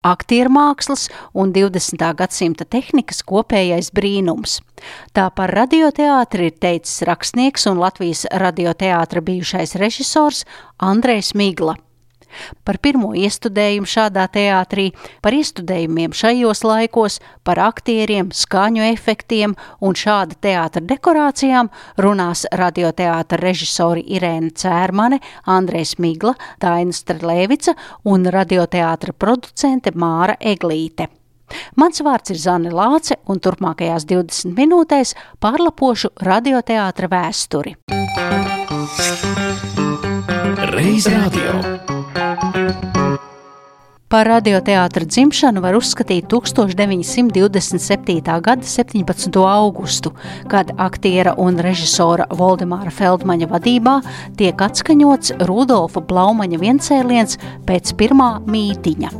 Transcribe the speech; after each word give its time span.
Aktiermākslas 0.00 1.10
un 1.36 1.50
20. 1.52 2.00
gadsimta 2.16 2.64
tehnikas 2.64 3.18
kopējais 3.20 3.90
brīnums. 3.92 4.54
Tā 5.12 5.26
par 5.36 5.52
radioteātri 5.52 6.48
ir 6.48 6.56
teicis 6.56 7.02
rakstnieks 7.04 7.68
un 7.68 7.82
Latvijas 7.82 8.24
radioteātra 8.32 9.20
bijušais 9.20 9.76
režisors 9.76 10.46
Andrejs 10.80 11.34
Migla. 11.36 11.76
Par 12.64 12.78
pirmo 12.82 13.12
iestudējumu 13.18 13.88
šādā 13.90 14.26
teātrī, 14.32 14.90
par 15.24 15.36
iestudējumiem 15.36 16.14
šajos 16.16 16.64
laikos, 16.66 17.20
par 17.46 17.60
aktieriem, 17.64 18.30
skaņu 18.34 18.86
efektiem 18.90 19.56
un 19.80 19.96
šāda 19.98 20.38
teātra 20.40 20.82
dekorācijām 20.86 21.70
runās 22.00 22.46
radioteātra 22.52 23.40
režisori 23.42 24.04
Irēna 24.16 24.52
Cērmane, 24.56 25.20
Andrēs 25.50 25.96
Migla, 25.98 26.34
Daina 26.62 26.96
Strelēvica 26.96 27.76
un 28.10 28.28
radioteātra 28.30 29.16
producente 29.16 29.94
Māra 29.94 30.38
Eglīte. 30.40 31.10
Mans 31.80 32.02
vārds 32.06 32.30
ir 32.34 32.38
Zane 32.40 32.72
Lāce, 32.74 33.18
un 33.30 33.40
turpmākajās 33.42 34.06
20 34.10 34.54
minūtēs 34.58 35.14
pārlapošu 35.42 36.14
radioteātra 36.26 37.10
vēsturi. 37.10 37.76
Reiz 40.70 41.08
radio. 41.10 41.89
Par 44.10 44.26
radioteātra 44.26 45.06
dzimšanu 45.06 45.60
var 45.62 45.76
uzskatīt 45.78 46.24
1927. 46.32 48.24
gada 48.42 48.66
17. 48.66 49.38
augustu, 49.38 50.10
kad 50.50 50.74
aktiera 50.82 51.36
un 51.38 51.62
režisora 51.62 52.26
Voldemāra 52.34 52.90
Feldmaņa 52.90 53.46
vadībā 53.54 54.02
tiek 54.34 54.58
atskaņots 54.66 55.38
Rudolfa 55.46 56.02
Blaumaņa 56.10 56.58
viencēliens 56.58 57.38
pēc 57.70 57.94
pirmā 58.02 58.42
mītiņa. 58.50 59.14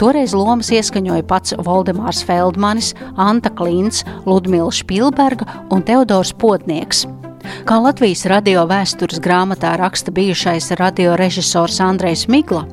Toreiz 0.00 0.32
lomas 0.32 0.72
ieskaņoja 0.72 1.28
pats 1.28 1.52
Voldemārs 1.60 2.24
Feldmanis, 2.24 2.96
Anta 3.20 3.52
Klīns, 3.52 4.08
Ludmila 4.24 4.72
Špilberga 4.72 5.44
un 5.68 5.84
Teodors 5.84 6.32
Potnieks. 6.32 7.04
Kā 7.70 7.76
Latvijas 7.78 8.24
radio 8.26 8.64
vēstures 8.66 9.20
grāmatā 9.22 9.76
raksta 9.78 10.10
bijušais 10.10 10.72
radiorežisors 10.80 11.76
Andrejs 11.84 12.24
Migla, 12.26 12.64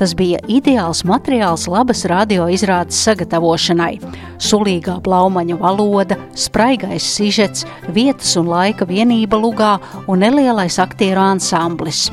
tas 0.00 0.14
bija 0.16 0.40
ideāls 0.48 1.02
materiāls 1.04 1.66
labas 1.68 2.06
radioizrādes 2.08 3.02
sagatavošanai. 3.04 3.98
Sulīgā 4.40 4.96
blaumaņa 5.04 5.60
valoda, 5.60 6.16
spraigais 6.32 7.04
sižets, 7.04 7.68
vietas 7.92 8.32
un 8.40 8.48
laika 8.48 8.88
vienība 8.88 9.36
lugā 9.36 9.76
un 10.08 10.24
nelielais 10.24 10.80
aktieru 10.80 11.26
ansamblis. 11.34 12.06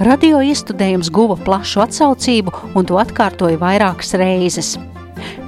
Radio 0.00 0.40
iestudējums 0.40 1.12
guva 1.12 1.36
plašu 1.36 1.84
atsaucību 1.84 2.56
un 2.72 2.88
to 2.88 2.96
atkārtoja 3.04 3.60
vairākas 3.60 4.16
reizes. 4.16 4.78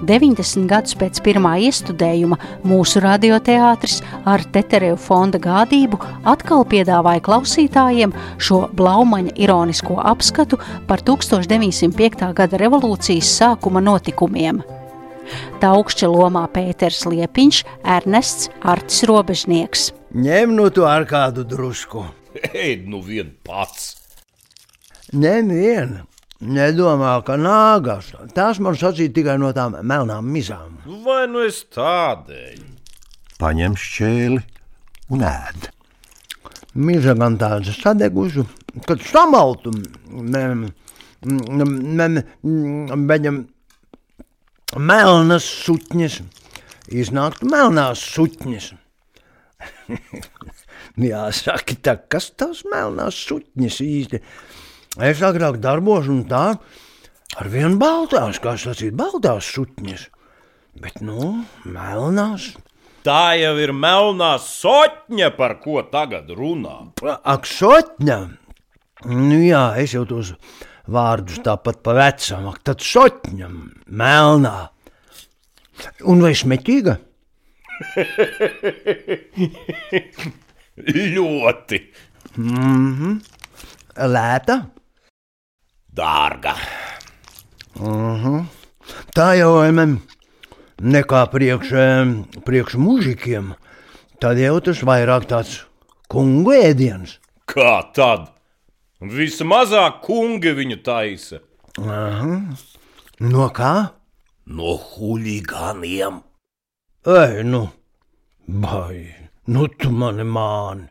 90 0.07 0.69
gadus 0.71 0.95
pēc 0.99 1.21
pirmā 1.25 1.57
iestudējuma 1.67 2.39
mūsu 2.69 3.03
radioteātris 3.05 4.01
ar 4.29 4.45
Tetereju 4.55 4.99
fonda 5.03 5.41
gādību 5.43 6.01
atkal 6.29 6.65
piedāvāja 6.69 7.25
klausītājiem 7.29 8.15
šo 8.39 8.65
blaumaņa 8.79 9.35
ironisko 9.43 9.99
apskatu 10.03 10.61
par 10.89 11.03
1905. 11.07 12.33
gada 12.39 12.61
revolūcijas 12.61 13.33
sākuma 13.41 13.83
notikumiem. 13.85 14.63
Taukšķa 15.61 16.09
lomā 16.09 16.47
Pēters 16.53 17.03
Liepiņš, 17.09 17.63
Ernests 17.85 18.49
Artis 18.63 19.05
Robežnieks. 19.09 19.91
Ņem 20.15 20.55
nu 20.57 20.71
to 20.73 20.87
ar 20.89 21.05
kādu 21.09 21.45
drusku. 21.45 22.07
Ej, 22.55 22.85
nu 22.89 23.03
vien 23.05 23.35
pats. 23.45 23.97
Ņem 25.13 25.53
vienu. 25.53 26.07
Nedomā, 26.39 27.17
ka 27.27 27.35
nāgas. 27.35 28.13
Tās 28.35 28.61
man 28.63 28.77
sacīja 28.79 29.11
tikai 29.15 29.35
no 29.43 29.51
tām 29.55 29.75
melnām 29.83 30.29
mizām. 30.31 30.77
Vai 31.03 31.25
nu 31.27 31.43
es 31.43 31.65
tādēļ? 31.75 32.61
Paņem 33.41 33.75
šķēli 33.75 34.39
un 35.15 35.25
ēd. 35.27 35.69
Miza 36.79 37.17
gan 37.19 37.41
tāda 37.41 37.75
sadegusi, 37.75 38.45
kad 38.87 39.03
samaltu. 39.03 39.73
Mem, 40.15 40.69
mem, 41.27 42.21
viņam 42.47 43.41
melnas 44.79 45.49
sutņas, 45.65 46.21
iznāktu 46.95 47.51
melnās 47.51 48.05
sutņas. 48.15 48.71
Jāsaka, 51.09 51.75
tā, 51.83 51.97
kas 52.11 52.31
tās 52.39 52.63
melnās 52.71 53.19
sutņas 53.27 53.81
īsti? 53.83 54.23
Es 54.99 55.21
agrāk 55.23 55.61
darbos 55.63 56.09
un 56.11 56.25
tā, 56.27 56.59
ar 57.39 57.47
vienu 57.53 57.79
baltās, 57.79 58.41
kā 58.43 58.57
sacīt, 58.59 58.97
baltās 58.99 59.47
sutņas, 59.55 60.09
bet, 60.83 61.01
nu, 61.07 61.45
melnās. 61.63 62.57
Tā 63.07 63.39
jau 63.39 63.55
ir 63.63 63.73
melnā 63.73 64.39
sotņa, 64.43 65.31
par 65.37 65.63
ko 65.63 65.83
tagad 65.87 66.31
runā. 66.35 66.91
Ak, 67.23 67.47
sotņa! 67.47 68.19
Nu 69.07 69.39
jā, 69.39 69.79
es 69.79 69.95
jau 69.95 70.03
tos 70.09 70.35
vārdus 70.91 71.39
tāpat 71.47 71.79
pa 71.87 71.95
vecam, 71.95 72.51
ak, 72.51 72.59
tad 72.67 72.83
sotņa, 72.83 73.49
melnā. 73.87 74.57
Un 76.11 76.19
vai 76.27 76.35
smetīga? 76.35 76.99
Ļoti 81.15 81.79
Mm 82.39 82.95
-hmm. 82.99 83.21
Lēta? 83.97 84.78
Dārga. 85.99 86.55
Uh 87.79 88.25
-huh. 88.25 88.45
Tā 89.15 89.35
jau 89.39 89.53
ir 89.67 89.99
nekā 90.83 91.27
priekš, 91.31 91.73
priekš 92.45 92.75
mužikiem. 92.75 93.55
Tad 94.21 94.39
jau 94.39 94.61
tas 94.61 94.83
vairāk 94.83 95.29
tāds 95.31 95.65
kungu 96.09 96.53
ēdiens. 96.53 97.19
Kā 97.47 97.83
tad? 97.95 98.29
Vismazāk 99.01 100.01
kungi 100.03 100.53
viņu 100.59 100.83
taisa. 100.83 101.39
Aha. 101.79 102.41
No 103.21 103.49
kā? 103.55 103.91
No 104.47 104.75
huligāniem. 104.77 106.23
Ei, 107.07 107.45
nu, 107.45 107.69
vai, 108.49 109.15
nu 109.47 109.69
tu 109.69 109.91
mani 109.91 110.27
māni. 110.27 110.89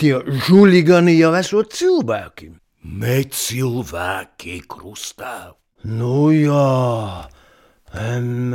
Tie 0.00 0.14
žuligani 0.46 1.16
jau 1.18 1.32
esot 1.38 1.72
cilvēki. 1.72 2.50
Ne 2.84 3.22
cilvēki 3.24 4.60
krustā. 4.70 5.54
Nu 5.84 6.30
jā, 6.34 7.26
em, 7.94 8.54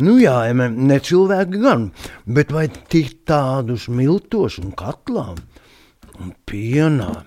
nu 0.00 0.16
jā, 0.20 0.36
em, 0.50 0.62
ne 0.88 0.98
cilvēki 1.00 1.60
gan, 1.64 1.90
bet 2.26 2.52
vai 2.52 2.68
tik 2.68 3.24
tādus 3.28 3.88
miltos 3.88 4.58
un 4.60 4.72
katlām 4.76 5.40
un 6.20 6.32
pienā? 6.48 7.24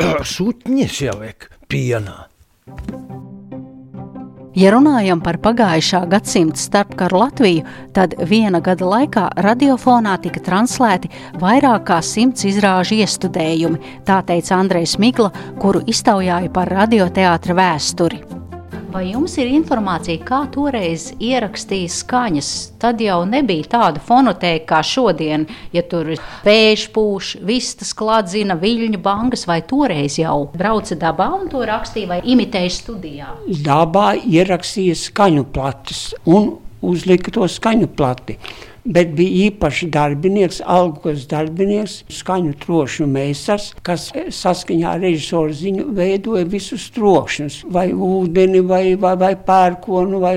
Sutņas 0.34 1.02
jau 1.06 1.18
ek 1.26 1.50
pienā. 1.70 2.18
Ja 4.58 4.72
runājam 4.74 5.20
par 5.22 5.36
pagājušā 5.38 6.00
gadsimta 6.10 6.58
starpkaru 6.58 7.20
Latviju, 7.20 7.62
tad 7.94 8.16
viena 8.26 8.58
gada 8.64 8.88
laikā 8.88 9.28
radiofonā 9.46 10.16
tika 10.24 10.42
translēti 10.42 11.12
vairāk 11.38 11.86
kā 11.92 12.00
simts 12.02 12.48
izrāžu 12.50 12.98
iestudējumi, 12.98 13.78
tā 14.08 14.18
teica 14.26 14.58
Andrejs 14.58 14.98
Migla, 14.98 15.30
kuru 15.62 15.84
iztaujāja 15.86 16.50
par 16.50 16.74
radioteātra 16.80 17.58
vēsturi. 17.62 18.29
Vai 18.90 19.04
jums 19.12 19.36
ir 19.38 19.46
informācija, 19.54 20.18
kā 20.26 20.40
toreiz 20.50 21.12
ierakstīja 21.22 21.90
skaņas? 21.94 22.48
Tad 22.82 22.98
jau 23.04 23.20
nebija 23.28 23.68
tāda 23.70 24.00
fonotēka 24.02 24.64
kā 24.72 24.80
šodien, 24.82 25.44
ja 25.70 25.84
tur 25.86 26.10
pēž 26.42 26.88
pūš, 26.94 27.36
vistas 27.46 27.92
klādzina, 27.94 28.56
viļņu 28.58 28.98
bangas, 29.04 29.46
vai 29.46 29.60
toreiz 29.62 30.18
jau 30.18 30.48
brauca 30.56 30.98
dabā 30.98 31.28
un 31.36 31.46
to 31.52 31.62
rakstīja 31.70 32.10
vai 32.16 32.18
imitēja 32.34 32.72
studijā? 32.80 33.30
dabā 33.62 34.08
ierakstīja 34.26 34.98
skaņu 34.98 35.46
plates 35.54 36.02
un 36.26 36.56
uzlika 36.82 37.30
to 37.30 37.46
skaņu 37.46 37.92
plati. 37.94 38.40
Bet 38.84 39.14
bija 39.16 39.50
īpaši 39.50 39.90
darbinieks, 39.92 40.60
algos 40.64 41.26
darbinieks, 41.30 42.00
skaņu 42.12 42.54
trošņu 42.64 43.08
meistars, 43.10 43.70
kas 43.86 44.08
saskaņā 44.34 44.94
ar 44.94 45.02
režisoru 45.04 45.54
ziņu 45.56 45.86
veidoja 45.96 46.46
visus 46.48 46.88
trokšņus, 46.94 47.60
vai 47.72 47.88
ūdeni, 47.92 48.62
vai, 48.66 48.84
vai, 49.00 49.14
vai 49.20 49.32
pērkonu, 49.36 50.20
vai 50.22 50.34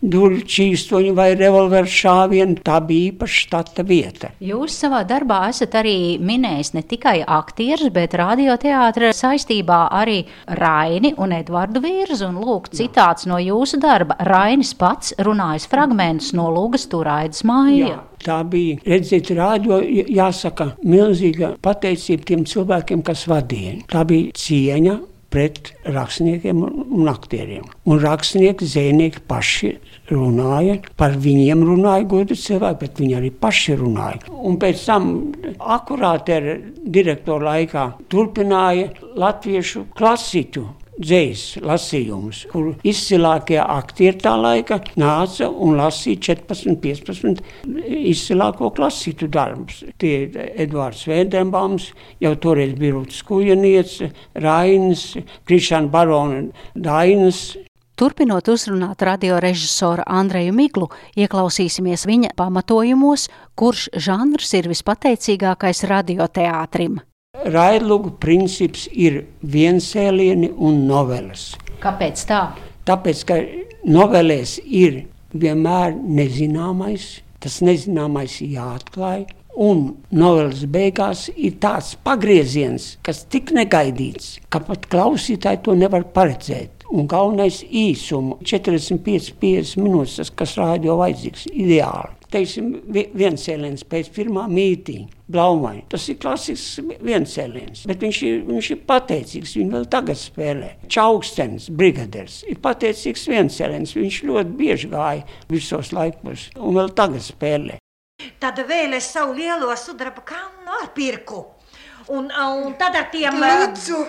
durvju 0.00 0.44
čīstoņu, 0.54 1.14
vai 1.16 1.30
revolveru 1.38 1.90
šāvienu. 1.90 2.60
Tā 2.64 2.80
bija 2.84 3.12
īpaša 3.12 3.40
štata 3.44 3.86
vieta. 3.86 4.32
Jūs 4.44 4.76
savā 4.84 5.02
darbā 5.08 5.44
esat 5.50 5.76
arī 5.78 5.96
minējis 6.22 6.74
ne 6.76 6.84
tikai 6.88 7.16
aktierus, 7.22 7.92
bet 7.94 8.16
radioteātra 8.18 9.12
saistībā 9.16 9.84
arī 9.94 10.20
Raini 10.60 11.14
un 11.20 11.34
Edvardu 11.36 11.82
Vīrzu. 11.84 12.28
Un 12.28 12.40
lūk, 12.42 12.70
citāts 12.74 13.28
no 13.30 13.38
jūsu 13.42 13.78
darba. 13.82 14.16
Rainis 14.24 14.72
pats 14.78 15.14
runājas 15.24 15.68
fragmentus 15.70 16.32
no 16.36 16.48
Lūgas 16.54 16.86
Turaidas 16.90 17.44
māja. 17.84 18.02
Tā 18.24 18.40
bija, 18.48 18.78
redziet, 18.88 19.32
rādio, 19.36 19.80
jāsaka, 19.84 20.74
milzīga 20.84 21.54
pateicība 21.64 22.30
tiem 22.30 22.46
cilvēkiem, 22.48 23.02
kas 23.04 23.26
vadīja. 23.28 23.82
Tā 23.92 24.04
bija 24.08 24.32
cieņa 24.32 25.00
pret 25.34 25.72
rakstniekiem 25.90 26.60
un 26.62 27.08
aktieriem. 27.10 27.64
Un 27.90 27.98
rakstnieki, 27.98 28.68
zvejnieki 28.70 29.24
paši 29.28 29.72
runāja, 30.12 30.78
par 30.96 31.16
viņiem 31.18 31.64
runāja 31.66 32.06
godu 32.06 32.36
cilvēki, 32.38 32.80
bet 32.84 33.02
viņi 33.02 33.16
arī 33.18 33.32
paši 33.42 33.76
runāja. 33.80 34.22
Un 34.30 34.60
pēc 34.62 34.86
tam 34.86 35.10
akurāti 35.58 36.36
ar 36.36 36.48
direktoru 36.86 37.50
laikā 37.50 37.88
turpināja 38.12 38.92
latviešu 39.18 39.88
klasiku 39.98 40.68
dzīs 41.00 41.44
lasījumus, 41.64 42.44
kur 42.52 42.72
izcilākie 42.86 43.58
aktieri 43.62 44.20
tā 44.22 44.34
laika 44.38 44.80
nāca 45.00 45.48
un 45.50 45.78
lasīja 45.80 46.20
14, 46.30 46.78
15 46.84 47.42
izcilāko 48.12 48.70
klasītu 48.76 49.28
darbus. 49.32 49.82
Tie 49.98 50.28
Edvards 50.54 51.06
Vēdenbaums, 51.10 51.90
jau 52.22 52.34
toreiz 52.40 52.74
bija 52.78 52.98
Rūtas 52.98 53.22
Kujaniece, 53.26 54.10
Rainis, 54.34 55.12
Krišana 55.48 55.90
Barona 55.92 56.46
Dainas, 56.74 57.46
Turpinot 57.94 58.48
uzrunāt 58.50 59.04
radiorežisoru 59.06 60.02
Andreju 60.10 60.50
Miglu, 60.56 60.88
ieklausīsimies 61.14 62.08
viņa 62.10 62.32
pamatojumos, 62.34 63.28
kurš 63.54 63.86
žanrs 64.08 64.50
ir 64.58 64.66
vispateicīgākais 64.72 65.86
radioteātrim. 65.92 66.98
Raidlugu 67.34 68.12
princips 68.22 68.86
ir 68.94 69.24
viensēlieni 69.42 70.52
un 70.54 70.84
noveles. 70.86 71.54
Kāpēc 71.82 72.22
tā? 72.28 72.40
Tāpēc, 72.86 73.22
ka 73.26 73.38
novelēs 73.90 74.60
ir 74.64 75.00
vienmēr 75.34 75.96
nezināmais, 75.98 77.08
tas 77.42 77.58
nezināmais 77.66 78.38
ir 78.44 78.54
jāatklāj, 78.54 79.24
un 79.66 79.82
noveles 80.14 80.64
beigās 80.70 81.26
ir 81.34 81.58
tāds 81.62 81.94
pagrieziens, 82.06 82.94
kas 83.02 83.24
tik 83.30 83.50
negaidīts, 83.56 84.38
ka 84.48 84.62
pat 84.62 84.86
klausītāji 84.90 85.64
to 85.66 85.74
nevar 85.78 86.06
paredzēt. 86.14 86.73
Un 86.92 87.06
galvenais 87.08 87.62
īsums- 87.64 88.42
45, 88.50 89.32
50 89.40 89.80
minūtes, 89.80 90.16
tas, 90.16 90.30
kas 90.30 90.56
rādio 90.60 90.98
vajadzīgs, 91.00 91.46
ideāli. 91.52 92.12
Teiksim, 92.34 92.82
viens 93.14 93.44
cēliens 93.46 93.84
pēc 93.86 94.10
pirmā 94.10 94.48
mītīņa, 94.50 95.08
blaumai. 95.30 95.84
Tas 95.88 96.08
ir 96.08 96.16
klasisks 96.16 96.80
viens 97.00 97.30
cēliens, 97.30 97.86
bet 97.86 98.00
viņš 98.00 98.22
ir, 98.26 98.42
viņš 98.48 98.70
ir 98.70 98.80
pateicīgs, 98.88 99.54
viņu 99.56 99.70
vēl 99.70 99.88
tagad 99.88 100.18
spēlē. 100.18 100.70
Čaukstens, 100.88 101.70
brigaders, 101.70 102.42
ir 102.48 102.56
pateicīgs 102.56 103.28
viens 103.28 103.56
cēliens, 103.56 103.94
viņš 103.94 104.20
ļoti 104.24 104.56
bieži 104.58 104.90
gāja 104.90 105.24
visos 105.48 105.92
laikos 105.92 106.50
un 106.56 106.74
vēl 106.74 106.90
tagad 106.94 107.22
spēlē. 107.22 107.78
Tad 108.40 108.58
vēl 108.68 108.94
es 108.98 109.12
savu 109.14 109.34
lielo 109.38 109.74
sudraba 109.76 110.22
kannu 110.26 110.80
ar 110.82 110.90
pirku. 110.94 111.44
Un, 112.08 112.28
un 112.28 112.74
tad 112.76 112.96
ar 112.98 113.08
tiem... 113.12 113.38
Lūdzu! 113.40 114.02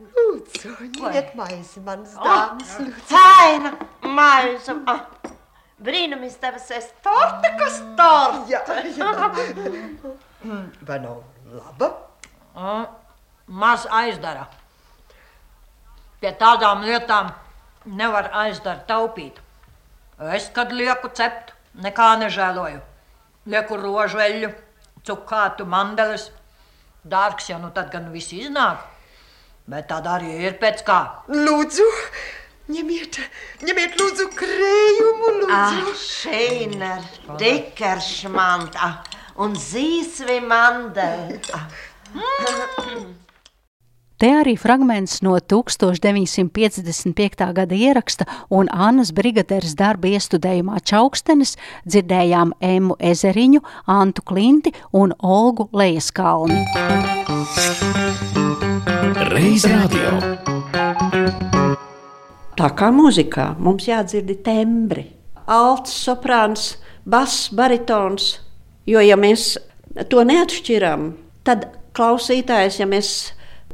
Lūdzu, 0.00 0.70
ņemiet 0.96 1.34
maizi, 1.36 1.80
manas 1.84 2.14
dāmas. 2.16 2.70
Cēna 3.10 3.72
maize. 4.08 4.76
Ah, 4.88 5.02
Brīnumistabas 5.80 6.70
es 6.76 6.88
torta, 7.04 7.50
kas 7.60 7.80
torta. 7.98 8.46
Jā, 8.48 8.60
jā. 8.96 9.10
Vai 10.88 10.98
nav 11.04 11.20
laba? 11.52 11.90
Ah, 12.56 12.86
Maz 13.50 13.86
aizdara. 13.90 14.44
Pie 16.20 16.30
tādām 16.38 16.84
lietām 16.86 17.32
nevar 17.84 18.28
aizdara 18.44 18.84
taupīt. 18.86 19.40
Es, 20.36 20.46
kad 20.54 20.70
lieku 20.72 21.10
cept, 21.16 21.50
nekā 21.82 22.12
nežēloju. 22.20 22.78
Lieku 23.50 23.78
rožveļu, 23.80 24.52
cukātu 25.08 25.66
mandeles. 25.66 26.28
Dārgs 27.02 27.48
jau 27.50 27.58
nu 27.58 27.72
tad 27.74 27.90
gan 27.90 28.10
viss 28.12 28.30
iznāk. 28.36 28.84
Bet 29.70 29.86
tāda 29.86 30.16
arī 30.18 30.32
ir 30.48 30.56
pēc 30.58 30.80
kā. 30.82 31.22
Lūdzu, 31.30 31.84
ņemiet, 32.74 33.20
ņemiet 33.62 33.94
lūdzu 34.00 34.24
krējumu, 34.34 35.46
Ah, 35.46 35.70
lūdzu. 35.76 35.94
Šeiner, 36.00 37.04
dikeršmanta 37.38 38.88
un 39.38 39.54
zīsvi 39.54 40.40
mandel. 40.42 41.38
Te 44.20 44.28
arī 44.36 44.56
fragments 44.58 45.22
no 45.22 45.38
1955. 45.38 47.46
gada 47.54 47.74
ieraksta 47.78 48.26
un 48.50 48.66
Annas 48.74 49.14
brigaderes 49.14 49.78
darba 49.78 50.10
iestudējumā 50.10 50.82
Čaukstenes 50.82 51.54
dzirdējām 51.86 52.58
Emu 52.58 52.98
Ezeriņu, 52.98 53.62
Antu 53.86 54.26
Klinti 54.26 54.74
un 54.92 55.14
Olgu 55.22 55.70
Lejaskalni. 55.72 56.58
Reiz 59.30 59.62
radio. 59.62 60.16
Tā 62.58 62.68
kā 62.74 62.88
mūzikā 62.90 63.44
mums 63.62 63.84
jādzird 63.86 64.32
tembri, 64.42 65.04
alts, 65.46 65.92
soprāns, 66.02 66.64
bass, 67.06 67.44
baritons. 67.54 68.40
Jo, 68.90 68.98
ja 69.04 69.14
mēs 69.14 69.52
to 70.10 70.24
neatšķiram, 70.26 71.04
tad 71.46 71.68
klausītājs, 71.94 72.80
ja 72.82 72.88
mēs 72.90 73.12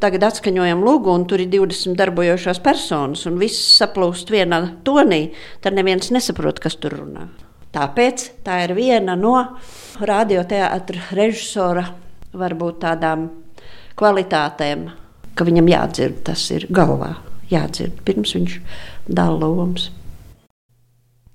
tagad 0.03 0.26
atskaņojam 0.29 0.85
lūgu, 0.85 1.14
un 1.14 1.25
tur 1.31 1.41
ir 1.41 1.49
20 1.55 1.97
darbojošās 2.03 2.61
personas, 2.61 3.25
un 3.25 3.41
viss 3.41 3.79
saplūst 3.79 4.35
vienā 4.35 4.61
tonī, 4.85 5.23
tad 5.64 5.79
neviens 5.79 6.12
nesaprot, 6.12 6.61
kas 6.61 6.76
tur 6.82 6.99
runā. 7.00 7.31
Tāpēc 7.73 8.29
tā 8.44 8.61
ir 8.67 8.76
viena 8.76 9.17
no 9.17 9.38
radioteātra 10.05 11.17
režisora 11.17 11.88
varbūt 12.37 12.85
tādām 12.85 13.26
kvalitātēm, 13.97 14.88
ka 15.37 15.47
viņam 15.47 15.71
jādzird, 15.71 16.19
tas 16.27 16.43
ir 16.55 16.67
galvā, 16.73 17.15
jādzird 17.53 18.03
pirms 18.06 18.35
viņš 18.37 18.59
dala 19.06 19.47
lomas. 19.47 19.91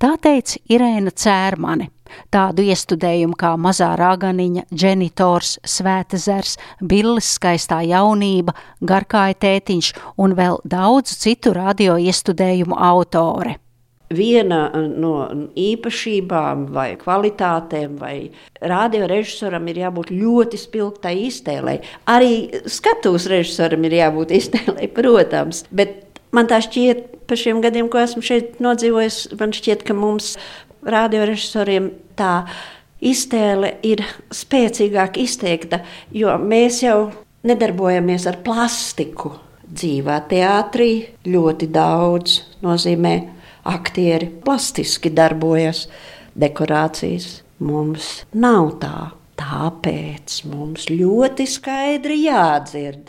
Tā 0.02 0.16
teica 0.18 0.58
Irēna 0.74 1.12
Cērmane. 1.14 1.92
Tādu 2.34 2.64
iestudējumu 2.66 3.38
kā 3.40 3.54
Mazā 3.62 3.92
rāganiņa, 4.00 4.66
Dženitors, 4.74 5.60
Svētezers, 5.64 6.58
Billis 6.82 7.30
skaistā 7.38 7.84
jaunība, 7.86 8.56
Garkāja 8.82 9.38
tētiņš 9.46 9.94
un 10.20 10.34
vēl 10.36 10.58
daudzu 10.66 11.20
citu 11.22 11.54
radio 11.56 12.00
iestudējumu 12.02 12.76
autore. 12.76 13.60
Viena 14.12 14.66
no 14.76 15.14
īpašībām 15.56 16.66
vai 16.76 16.90
kvalitātēm 17.00 17.96
vai 18.02 18.16
radiorežisoram 18.60 19.70
ir 19.72 19.82
jābūt 19.86 20.12
ļoti 20.14 20.60
spilgtai 20.60 21.16
iztēlei. 21.28 21.80
Arī 22.12 22.62
skatuves 22.70 23.30
režisoram 23.32 23.88
ir 23.88 23.98
jābūt 24.02 24.36
iztēlei, 24.36 24.90
protams, 24.98 25.64
bet 25.72 26.22
man 26.36 26.50
tā 26.52 26.62
šķiet, 26.66 27.08
pa 27.28 27.40
šiem 27.40 27.64
gadiem, 27.64 27.90
ko 27.92 28.02
esmu 28.02 28.24
šeit 28.26 28.60
nodzīvojis, 28.64 29.24
man 29.40 29.56
šķiet, 29.56 29.86
ka 29.88 29.96
mums 29.96 30.36
radiorežisoriem 30.88 31.92
tā 32.20 32.36
iztēle 33.02 33.76
ir 33.86 34.04
spēcīgāk 34.34 35.20
izteikta, 35.22 35.82
jo 36.14 36.34
mēs 36.42 36.82
jau 36.86 37.12
nedarbojamies 37.48 38.28
ar 38.30 38.42
plastiku. 38.46 39.36
Dzīvā 39.72 40.18
teātrī 40.28 40.92
ļoti 41.32 41.70
daudz 41.72 42.42
nozīmē 42.60 43.14
aktieri 43.68 44.30
plastiski 44.46 45.12
darbojas, 45.14 45.88
dekorācijas 46.36 47.42
mums 47.62 48.22
nav 48.34 48.78
tā. 48.82 49.12
Tāpēc 49.42 50.44
mums 50.52 50.86
ļoti 50.92 51.48
skaidri 51.50 52.20
jādzird, 52.28 53.08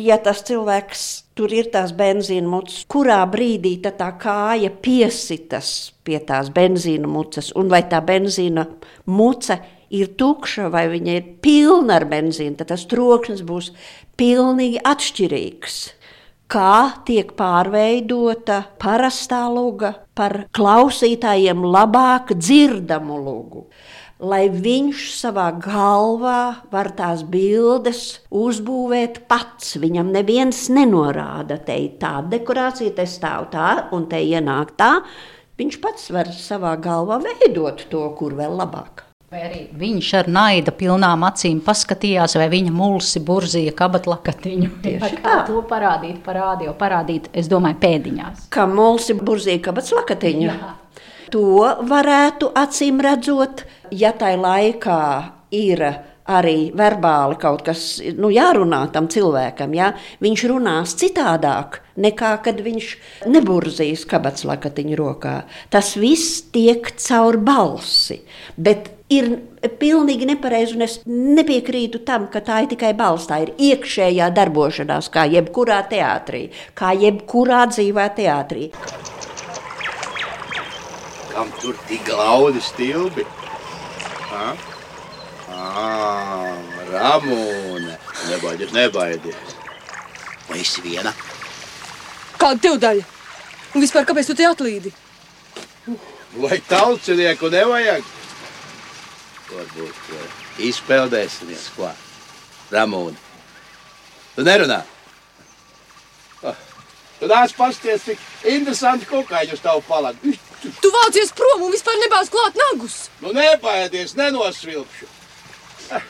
ja 0.00 0.16
tas 0.22 0.40
cilvēks 0.48 1.02
tur 1.36 1.52
ir 1.52 1.68
tās 1.74 1.92
benzīna 1.96 2.48
mucas, 2.48 2.78
kurā 2.88 3.18
brīdī 3.28 3.74
tā, 3.84 4.08
kāja 4.22 4.70
piesitas 4.72 5.92
pie 6.06 6.22
tās 6.24 6.48
benzīna 6.54 7.10
mucas, 7.10 7.50
un 7.58 7.68
vai 7.68 7.82
tā 7.90 8.00
benzīna 8.00 8.64
muca 9.12 9.58
ir 9.92 10.14
tukša 10.16 10.70
vai 10.72 10.86
viņa 10.92 11.16
ir 11.18 11.28
pilna 11.44 11.98
ar 12.00 12.08
benzīnu, 12.08 12.56
tad 12.56 12.72
tas 12.72 12.86
trokšņs 12.88 13.44
būs 13.48 13.72
pilnīgi 14.16 14.80
atšķirīgs. 14.88 15.82
Kā 16.52 17.00
tiek 17.08 17.30
pārveidota 17.32 18.58
parastā 18.76 19.46
luga 19.48 19.94
par 20.12 20.34
klausītājiem 20.52 21.62
labāk 21.64 22.34
dzirdamu 22.36 23.16
lugu. 23.24 23.66
lai 24.22 24.46
viņš 24.54 25.06
savā 25.18 25.48
galvā 25.58 26.62
var 26.70 26.92
tās 26.98 27.24
bildes 27.26 28.20
uzbūvēt 28.30 29.22
pats. 29.26 29.74
Viņam 29.82 30.12
neviens 30.14 30.68
nenorāda, 30.70 31.56
te 31.58 31.74
ir 31.86 31.96
tāda 31.98 32.36
dekorācija, 32.36 32.94
te 32.94 33.08
stāv 33.10 33.48
tā 33.50 33.88
un 33.90 34.06
te 34.06 34.20
ienāk 34.22 34.76
tā. 34.78 34.92
Viņš 35.58 35.80
pats 35.82 36.10
var 36.14 36.30
savā 36.36 36.76
galvā 36.76 37.18
veidot 37.24 37.88
to, 37.90 38.04
kur 38.18 38.36
vēl 38.38 38.60
labāk. 38.60 39.08
Vai 39.32 39.46
arī 39.46 39.60
viņš 39.80 40.08
ar 40.18 40.26
naida 40.28 40.74
pilnām 40.76 41.22
acīm 41.24 41.62
paskatījās, 41.64 42.34
vai 42.36 42.50
viņa 42.52 42.72
mulsi 42.76 43.22
burzīja 43.24 43.72
kabatlakatiņu. 43.78 44.68
Tieši 44.84 45.08
kā 45.22 45.22
tā. 45.24 45.36
to 45.48 45.62
parādīt, 45.70 46.18
parādīja, 46.26 46.74
parādīt, 46.76 47.30
es 47.32 47.48
domāju, 47.48 47.78
pēdiņās. 47.80 48.44
Kā 48.52 48.66
mulsi 48.68 49.16
burzīja 49.16 49.62
kabats 49.70 49.96
lakatiņu. 49.96 50.50
Jā. 50.50 50.74
To 51.32 51.46
varētu 51.88 52.52
acīm 52.60 53.00
redzot, 53.00 53.64
ja 53.88 54.12
tai 54.12 54.34
laikā 54.36 55.00
ir 55.56 55.86
arī 56.28 56.70
verbāli 56.76 57.40
kaut 57.40 57.64
kas 57.66 58.02
nu, 58.18 58.28
jārunā 58.28 58.84
tam 58.92 59.08
cilvēkam. 59.10 59.72
Ja? 59.80 59.94
Viņš 60.22 60.48
runās 60.52 60.92
citādāk 61.00 61.80
nekā 61.96 62.34
kad 62.44 62.60
viņš 62.60 62.96
neburzīs 63.32 64.04
kabats 64.08 64.44
lakatiņu 64.48 64.98
rokā. 65.00 65.38
Tas 65.72 65.96
viss 65.96 66.42
tiek 66.52 66.92
caur 67.00 67.40
balsi. 67.40 68.20
Bet 68.60 68.92
ir 69.12 69.28
pilnīgi 69.80 70.26
nepareizi, 70.28 70.76
un 70.76 70.84
es 70.86 70.98
nepiekrītu 71.06 72.02
tam, 72.06 72.26
ka 72.32 72.42
tā 72.44 72.62
ir 72.64 72.70
tikai 72.72 72.92
balss. 72.98 73.28
Tā 73.30 73.42
ir 73.44 73.52
iekšējā 73.70 74.28
darbošanās, 74.36 75.10
kā 75.12 75.26
jebkurā 75.30 75.80
teātrī, 75.90 76.46
kā 76.78 76.92
jebkurā 76.98 77.64
dzīvā 77.72 78.08
teātrī. 78.16 78.70
Kam 81.32 81.52
tur 81.60 81.78
tik 81.88 82.04
glaudi 82.08 82.60
stilbi? 82.60 83.24
Ha? 84.32 84.46
Ā, 85.52 85.86
Ramūne, 86.92 87.96
nebaidies, 88.28 88.72
nebaidies. 88.76 89.56
Vai 90.48 90.60
esi 90.60 90.82
viena? 90.84 91.12
Kāda 92.40 92.60
tev 92.60 92.80
daļa? 92.82 93.06
Un 93.72 93.84
vispār 93.84 94.04
kāpēc 94.08 94.28
tu 94.28 94.36
te 94.36 94.44
atlīdi? 94.44 94.92
Vai 96.42 96.58
tautsnieku 96.68 97.48
nevajag? 97.52 98.04
Varbūt 99.52 100.60
izpeldēsimies, 100.64 101.68
ko? 101.76 101.90
Ramūne, 102.72 103.18
tu 104.36 104.44
nerunā? 104.46 104.80
Ah, 106.42 106.56
Tu 107.20 107.28
nāc 107.30 107.52
pasties, 107.54 108.02
cik 108.02 108.22
interesanti 108.50 109.06
kokaiņus 109.06 109.60
tavu 109.62 109.84
paladu. 109.86 110.32
Tu 110.62 110.90
vācies 110.94 111.30
prom 111.38 111.66
un 111.66 111.74
vispār 111.74 112.00
nebāz 112.00 112.30
klāt 112.32 112.58
nagus. 112.58 112.96
Nu 113.22 113.30
nebaidies, 113.36 114.16
nenosvilpšu. 114.18 115.06
Ah, 115.92 116.02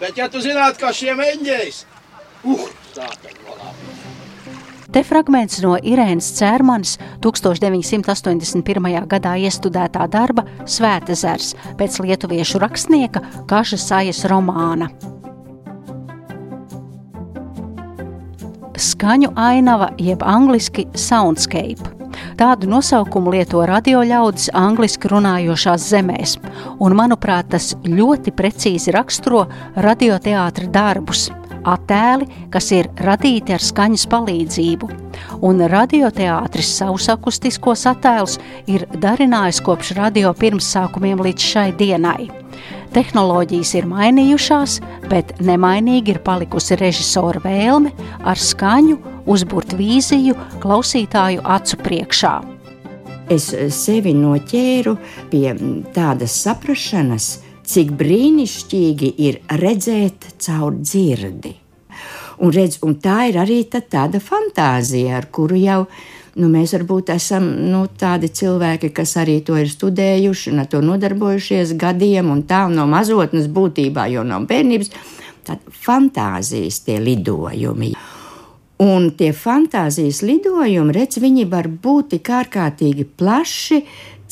Bet 0.00 0.16
ja 0.16 0.28
tu 0.28 0.40
zinātu, 0.44 0.80
kā 0.80 0.92
šiem 0.94 1.20
eņģeļs, 1.20 1.82
uh, 2.44 2.64
sāpēm 2.94 3.42
valā. 3.48 3.74
Te 4.94 5.00
fragments 5.02 5.56
no 5.58 5.72
Irēnas 5.82 6.28
Cērmanas 6.36 6.92
1981. 7.24 8.84
gadā 9.10 9.32
iestudētā 9.42 10.04
darba 10.06 10.44
Svētezers 10.70 11.48
pēc 11.80 11.96
lietuviešu 12.04 12.60
rakstnieka 12.62 13.24
Kaša 13.50 13.80
Sajas 13.82 14.22
romāna. 14.30 14.92
Skaņu 18.78 19.34
ainava 19.34 19.90
jeb 19.98 20.22
angliski 20.22 20.86
soundscape. 20.94 21.90
Tādu 22.38 22.70
nosaukumu 22.70 23.34
lieto 23.34 23.66
radio 23.66 24.06
ļaudis 24.06 24.52
angliski 24.54 25.10
runājošās 25.10 25.90
zemēs, 25.90 26.38
un 26.78 26.94
manuprāt 26.94 27.50
tas 27.50 27.72
ļoti 27.82 28.30
precīzi 28.30 28.94
raksturo 28.94 29.48
radioteātra 29.74 30.70
darbus 30.70 31.32
attēli, 31.68 32.28
kas 32.52 32.70
ir 32.76 32.90
radīti 33.06 33.54
ar 33.56 33.64
skaņas 33.64 34.06
palīdzību. 34.12 34.90
Un 35.44 35.64
radioteātris 35.70 36.70
savus 36.78 37.08
akustiskos 37.12 37.84
attēlus 37.90 38.38
ir 38.70 38.86
darinājis 39.00 39.62
kopš 39.64 39.94
radio 39.98 40.32
pirmsākumiem 40.38 41.22
līdz 41.24 41.50
šai 41.52 41.68
dienai. 41.78 42.30
Tehnoloģijas 42.94 43.72
ir 43.74 43.88
mainījušās, 43.90 44.78
bet 45.10 45.34
nemainīgi 45.42 46.14
ir 46.14 46.20
palikusi 46.22 46.78
režisora 46.78 47.42
vēlme 47.42 47.90
ar 48.22 48.38
skaņu 48.38 49.00
uzbūrt 49.26 49.74
vīziju 49.74 50.36
klausītāju 50.62 51.42
acu 51.56 51.80
priekšā. 51.82 52.34
Es 53.32 53.48
sevi 53.72 54.12
noķēru 54.14 54.94
pie 55.32 55.54
tādas 55.96 56.36
saprašanas, 56.44 57.28
cik 57.64 57.92
brīnišķīgi 57.98 59.14
ir 59.26 59.40
redzēt 59.60 60.34
caur 60.42 60.76
dzirdi. 60.80 61.54
Un, 62.42 62.50
redz, 62.50 62.80
un 62.82 62.96
tā 62.98 63.28
ir 63.30 63.38
arī 63.38 63.62
tā, 63.70 63.80
tāda 63.80 64.18
fantāzija, 64.22 65.20
ar 65.20 65.28
kuru 65.32 65.58
jau 65.60 65.80
nu, 66.40 66.48
mēs 66.50 66.74
varbūt 66.74 67.12
esam 67.14 67.46
nu, 67.70 67.84
tādi 67.98 68.30
cilvēki, 68.34 68.90
kas 68.94 69.14
arī 69.22 69.38
to 69.46 69.58
ir 69.60 69.70
studējuši 69.70 70.50
un 70.52 70.64
ar 70.64 70.70
to 70.70 70.82
nodarbojušies 70.84 71.76
gadiem, 71.78 72.32
un 72.34 72.42
tā 72.48 72.64
no 72.72 72.88
mazotnes 72.90 73.46
būtībā, 73.54 74.08
jo 74.10 74.26
no 74.26 74.40
bērnības, 74.48 74.90
tad 75.46 75.62
fantāzijas 75.84 76.82
tie 76.86 76.98
lidojumi. 77.02 77.94
Un 78.82 79.12
tie 79.14 79.30
fantāzijas 79.30 80.24
lidojumi, 80.26 80.92
redz, 80.96 81.20
viņi 81.22 81.46
var 81.46 81.68
būt 81.70 82.16
tik 82.16 82.30
ārkārtīgi 82.34 83.06
plaši, 83.06 83.78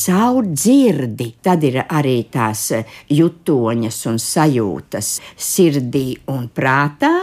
caur 0.05 0.47
dzirdi. 0.51 1.33
Tad 1.43 1.65
ir 1.69 1.83
arī 1.85 2.19
tās 2.33 2.69
jutoņas 3.13 4.03
un 4.11 4.21
sajūtas 4.23 5.15
sirdī 5.37 6.07
un 6.33 6.49
prātā. 6.55 7.15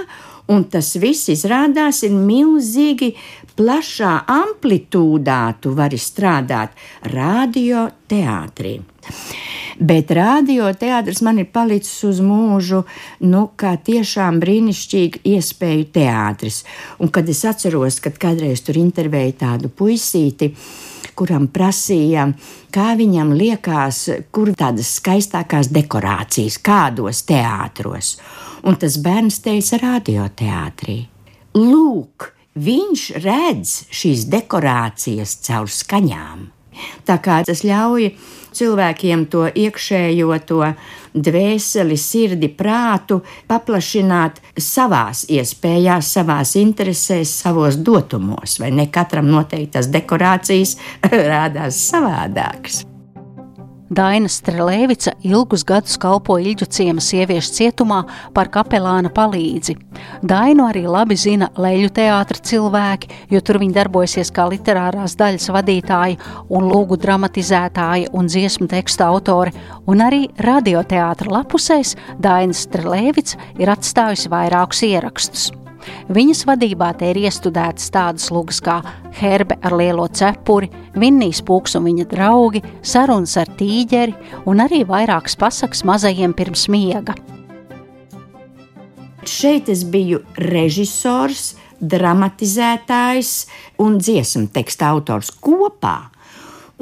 Un 0.50 0.63
tas 0.65 0.95
viss 0.98 1.29
izrādās 1.29 2.01
ir 2.07 2.15
milzīgi 2.17 3.12
plašā 3.59 4.15
amplitūdā. 4.33 5.41
Tu 5.62 5.75
vari 5.77 6.00
strādāt 6.01 6.74
radioteātrī. 7.13 8.79
Bet 9.79 10.09
radioteātris 10.12 11.21
man 11.24 11.38
ir 11.39 11.48
palicis 11.53 12.01
uz 12.03 12.17
mūžu, 12.25 12.81
nu, 13.29 13.45
kā 13.55 13.77
tiešām 13.77 14.41
brīnišķīgi 14.41 15.21
iespēju 15.36 15.86
teātris. 15.95 16.63
Un 17.00 17.13
kad 17.13 17.29
es 17.31 17.45
atceros, 17.48 18.01
kad 18.03 18.17
kādreiz 18.19 18.65
tur 18.65 18.81
intervēju 18.81 19.38
tādu 19.39 19.71
puisīti, 19.71 20.51
kuram 21.19 21.49
prasīja, 21.51 22.29
kā 22.73 22.93
viņam 22.99 23.33
liekas, 23.38 24.05
kur 24.31 24.53
tādas 24.57 24.93
skaistākās 24.99 25.71
dekorācijas, 25.75 26.59
kādos 26.63 27.23
teātros. 27.27 28.15
Un 28.67 28.79
tas 28.79 28.97
bērns 29.03 29.39
teica, 29.43 29.79
radioteātrī. 29.83 30.99
Lūk, 31.59 32.31
viņš 32.59 33.05
redz 33.23 33.75
šīs 33.91 34.27
dekorācijas 34.31 35.38
caur 35.47 35.71
skaņām. 35.71 36.47
Tā 37.07 37.17
kā 37.23 37.41
tas 37.47 37.63
ļauj 37.67 38.13
cilvēkiem 38.55 39.25
to 39.31 39.47
iekšējo, 39.51 40.31
to 40.47 40.61
dvēseli, 41.13 41.98
sirdi, 41.98 42.50
prātu 42.50 43.22
paplašināt 43.50 44.42
savās 44.58 45.25
iespējās, 45.30 46.13
savās 46.18 46.56
interesēs, 46.60 47.34
savos 47.44 47.80
dotumos, 47.80 48.60
vai 48.62 48.72
ne 48.75 48.89
katram 48.92 49.30
noteikti 49.32 49.78
tas 49.80 49.92
dekorācijas 49.94 50.78
rādās 51.32 51.84
savādākas. 51.89 52.88
Daina 53.89 54.29
Strelēvica 54.29 55.15
ilgus 55.25 55.63
gadus 55.65 55.98
kalpoja 55.98 56.46
Ilģu 56.46 56.67
ciema 56.69 57.01
sieviešu 57.01 57.55
cietumā 57.55 58.03
par 58.36 58.51
kapelāna 58.53 59.10
palīdzi. 59.10 59.74
Dainu 60.22 60.67
arī 60.69 60.84
labi 60.86 61.17
zina 61.17 61.48
leļu 61.58 61.89
teātra 61.98 62.38
cilvēki, 62.51 63.10
jo 63.34 63.41
tur 63.41 63.58
viņa 63.63 63.79
darbojasies 63.79 64.29
kā 64.36 64.46
literārās 64.51 65.17
daļas 65.17 65.50
vadītāja 65.55 66.19
un 66.53 66.69
lūgu 66.69 67.00
dramatizētāja 67.01 68.13
un 68.13 68.29
dziesmu 68.29 68.69
tekstu 68.69 69.08
autore, 69.08 69.55
un 69.89 70.05
arī 70.05 70.27
radioteātra 70.38 71.34
lapusēs 71.39 71.96
Daina 72.22 72.53
Strelēvica 72.53 73.41
ir 73.58 73.74
atstājusi 73.74 74.29
vairākus 74.29 74.86
ierakstus. 74.86 75.50
Viņas 76.10 76.46
vadībā 76.50 76.91
te 76.98 77.10
ir 77.12 77.19
iestudētas 77.22 77.89
tādas 77.93 78.29
lugas 78.34 78.62
kā 78.65 78.79
Herbe 79.19 79.58
ar 79.62 79.75
lielo 79.77 80.08
cepuri, 80.08 80.69
Vinnijas 81.00 81.41
pūks 81.46 81.77
un 81.79 81.88
viņa 81.89 82.08
draugi, 82.12 82.63
sarunas 82.81 83.36
ar 83.39 83.51
tīģeri 83.60 84.46
un 84.50 84.63
arī 84.63 84.84
vairākas 84.89 85.38
pasakas 85.39 85.86
mazajiem 85.88 86.34
pirms 86.38 86.67
miega. 86.72 87.17
Šeit 89.29 89.69
es 89.69 89.84
biju 89.86 90.24
režisors, 90.39 91.53
dramatizētājs 91.79 93.34
un 93.84 94.00
dziesmu 94.00 94.50
teksta 94.55 94.89
autors 94.93 95.31
kopā. 95.43 96.10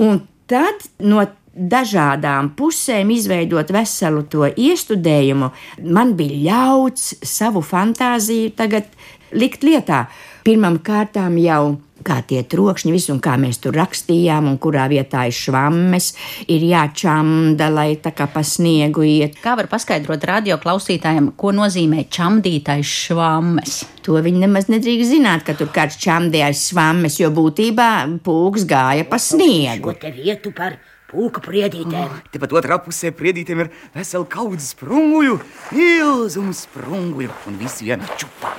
Un 0.01 0.21
tad 0.49 0.85
no 1.03 1.23
dažādām 1.57 2.53
pusēm 2.57 3.11
izveidot 3.15 3.71
veselu 3.73 4.23
to 4.31 4.47
iestudējumu, 4.47 5.51
man 5.89 6.13
bija 6.19 6.39
ļauts 6.51 7.17
savu 7.25 7.63
fantāziju 7.65 8.53
tagad 8.57 8.89
likt 9.35 9.65
lietā. 9.67 10.05
Pirmam 10.47 10.79
kārtām 10.79 11.35
jau 11.41 11.77
kā 12.07 12.21
tie 12.27 12.43
trokšņi, 12.47 12.93
visu, 12.93 13.11
un 13.15 13.21
kā 13.23 13.35
mēs 13.41 13.59
tur 13.63 13.75
rakstījām, 13.77 14.47
un 14.49 14.57
kurā 14.61 14.87
vietā 14.91 15.25
ir 15.27 15.35
švammes, 15.35 16.11
ir 16.51 16.65
jāčamda, 16.69 17.69
lai 17.73 17.89
tā 18.03 18.13
kā 18.15 18.29
pa 18.31 18.43
sniegu 18.45 19.05
iet. 19.07 19.37
Kā 19.43 19.57
var 19.59 19.69
paskaidrot 19.71 20.23
radio 20.29 20.59
klausītājiem, 20.61 21.33
ko 21.39 21.53
nozīmē 21.57 22.05
čamdītais 22.13 22.95
švammes? 23.07 23.79
To 24.07 24.21
viņi 24.23 24.45
nemaz 24.45 24.69
nedrīkst 24.71 25.11
zināt, 25.17 25.43
ka 25.47 25.57
tur 25.57 25.71
kāds 25.75 25.99
čamdījās 26.03 26.69
švammes, 26.69 27.19
jo 27.19 27.31
būtībā 27.35 27.89
pūks 28.23 28.67
gāja 28.69 29.07
pa 29.09 29.19
sniegu. 29.21 29.91
Šo 29.97 30.05
te 30.05 30.13
vietu 30.15 30.53
par 30.55 30.77
pūka 31.11 31.41
priedītēm. 31.45 32.11
Oh, 32.11 32.23
Tepat 32.33 32.55
otrā 32.59 32.77
pusē 32.83 33.11
priedītēm 33.15 33.63
ir 33.63 33.71
vesela 33.95 34.27
kaudze 34.31 34.65
sprunguļu, 34.73 35.37
milzumu 35.75 36.55
sprunguļu 36.57 37.35
un 37.47 37.59
visi 37.61 37.87
viena 37.87 38.07
čupā. 38.19 38.53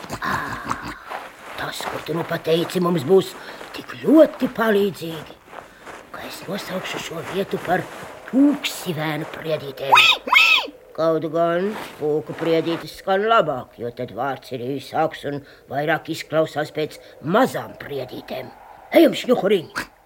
Tas, 1.58 1.82
ko 1.84 2.00
tu 2.06 2.16
nu 2.16 2.24
pateici, 2.28 2.80
mums 2.84 3.04
būs 3.08 3.34
tik 3.76 3.98
ļoti 4.04 4.48
palīdzīgi, 4.56 5.36
ka 6.14 6.24
es 6.28 6.40
nosaukšu 6.46 7.02
šo 7.08 7.24
vietu 7.34 7.60
par 7.66 7.84
pūksivēnu 8.30 9.28
priedītēm. 9.34 9.92
Kaut 10.98 11.28
gan 11.30 11.68
pūku 12.00 12.34
priedītis 12.40 12.96
skan 12.98 13.28
labāk, 13.30 13.76
jo 13.78 13.92
tad 13.94 14.10
vārds 14.16 14.50
ir 14.56 14.64
īsāks 14.66 15.28
un 15.30 15.44
vairāk 15.70 16.10
izklausās 16.14 16.74
pēc 16.74 16.98
mazām 17.22 17.76
priedītēm. 17.78 18.50
Ejam, 18.98 19.14
šņuhuriņ! 19.14 19.97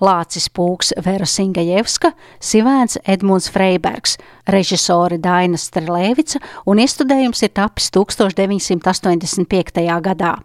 Lācis 0.00 0.48
Pūks, 0.48 0.92
Vera 1.04 1.26
Singajevska, 1.28 2.12
Sivēns 2.40 2.98
Edmunds 3.04 3.50
Freibergs, 3.52 4.16
režisori 4.50 5.20
Daina 5.20 5.60
Strelēvica 5.60 6.40
un 6.66 6.80
iestudējums 6.82 7.42
ir 7.44 7.52
tapis 7.56 7.90
1985. 7.94 9.84
gadā. 10.00 10.36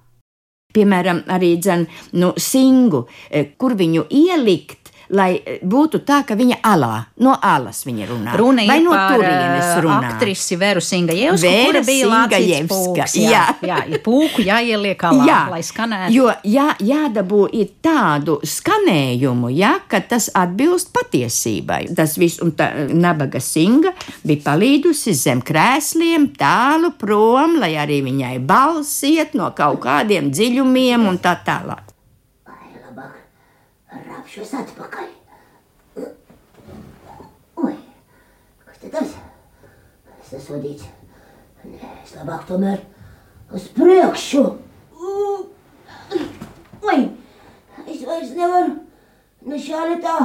Piemēram, 0.75 1.23
arī 1.31 1.53
dzen, 1.63 1.87
nu, 2.19 2.33
singu, 2.35 3.05
eh, 3.31 3.53
kur 3.57 3.75
viņu 3.75 4.07
ielikt. 4.09 4.84
Lai 5.09 5.39
būtu 5.61 5.99
tā, 6.05 6.23
ka 6.25 6.33
viņa 6.35 6.55
alā, 6.65 7.05
no 7.21 7.35
alas 7.41 7.83
viņa 7.85 8.07
runā. 8.09 8.35
Runa 8.37 8.65
Vai 8.67 8.79
no 8.81 8.91
turienes 8.91 9.65
ā, 9.75 9.81
runā. 9.85 9.99
aktrisi 10.15 10.55
Veru 10.57 10.81
Singajevsku, 10.81 11.45
Vera 11.45 11.65
kura 11.65 11.81
bija 11.85 12.05
Singajevska, 12.09 12.73
Pūks. 12.73 13.15
jā. 13.21 13.43
Jā, 13.61 13.77
jā, 13.85 13.99
pūku 14.05 14.41
jāieliek 14.45 15.03
alā, 15.09 15.25
Jā, 15.29 15.39
lai 15.51 15.61
skanētu. 15.61 16.11
Jo 16.15 16.31
jā, 16.43 16.67
jādabū 16.81 17.45
ir 17.53 17.69
tādu 17.85 18.39
skanējumu, 18.43 19.49
ja, 19.55 19.75
ka 19.87 19.99
tas 20.01 20.29
atbilst 20.33 20.91
patiesībai. 20.95 21.83
Tas 21.95 22.17
viss, 22.17 22.41
un 22.41 22.51
tā 22.57 22.71
nabaga 22.91 23.39
singa 23.43 23.93
bija 24.25 24.41
palīdusi 24.49 25.13
zem 25.13 25.41
krēsliem 25.45 26.31
tālu 26.39 26.91
prom, 26.97 27.59
lai 27.61 27.75
arī 27.81 28.01
viņai 28.05 28.39
balss 28.45 29.03
iet 29.07 29.35
no 29.37 29.51
kaut 29.55 29.81
kādiem 29.85 30.31
dziļumiem 30.33 31.05
un 31.07 31.17
tā 31.21 31.35
tālāk. 31.45 31.84
Rāpšos 34.35 34.57
atpakaļ. 34.59 35.05
Oi, 37.63 37.75
kas 38.67 38.81
te 38.81 38.89
tas? 38.91 39.13
Es 40.19 40.33
esmu 40.35 40.57
vadīts. 40.57 40.89
Nē, 41.63 41.91
es 42.01 42.11
labāk 42.17 42.43
tomēr 42.49 42.81
uz 43.55 43.69
priekšu. 43.77 44.43
Oi, 46.83 46.97
es 47.85 48.03
vairs 48.03 48.35
nevaru 48.35 48.75
ne 49.47 49.61
šā, 49.69 49.85
ne 49.93 50.01
tā, 50.03 50.17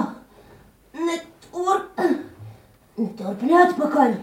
ne 0.99 1.21
tur, 1.47 1.87
ne 2.99 3.09
turp, 3.14 3.47
ne 3.47 3.62
atpakaļ. 3.62 4.19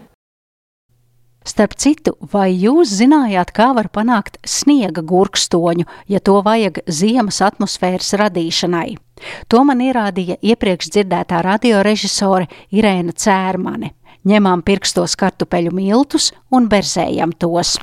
Starp 1.48 1.80
citu, 1.80 2.18
vai 2.20 2.50
jūs 2.52 2.92
zinājāt, 3.00 3.56
kā 3.56 3.72
var 3.72 3.88
panākt 3.88 4.36
sniega 4.44 5.00
gurkstoņu, 5.00 5.88
ja 6.12 6.20
to 6.20 6.42
vajag 6.44 6.84
ziemas 6.92 7.40
atmosfēras 7.40 8.18
radīšanai? 8.20 8.98
To 9.48 9.62
man 9.68 9.82
ierādīja 9.84 10.38
iepriekš 10.42 10.92
dzirdētā 10.94 11.42
radiorežisore 11.46 12.48
Irēna 12.74 13.14
Cērmane. 13.16 13.94
Ņemām 14.28 14.64
pirkstos 14.66 15.14
kartupeļu 15.16 15.72
miltus 15.72 16.32
un 16.52 16.66
berzējam 16.68 17.32
tos. 17.38 17.76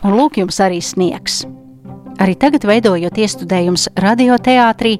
Un 0.00 0.16
lūk, 0.16 0.38
jums 0.40 0.56
arī 0.64 0.78
sniegs. 0.80 1.42
Arī 2.20 2.34
tagad, 2.40 2.64
veidojot 2.68 3.16
iestudējumus 3.20 3.86
radioteātrī, 4.00 4.94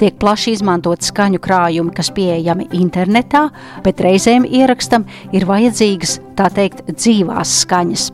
tiek 0.00 0.16
plaši 0.20 0.56
izmantot 0.56 1.04
skaņu 1.04 1.40
krājumi, 1.42 1.94
kas 1.96 2.10
pieejami 2.14 2.68
internetā, 2.78 3.46
bet 3.84 4.02
reizēm 4.04 4.46
ierakstam 4.48 5.06
ir 5.34 5.46
vajadzīgas 5.48 6.18
tā 6.38 6.48
teikt 6.54 6.84
dzīvās 6.90 7.56
skaņas. 7.62 8.10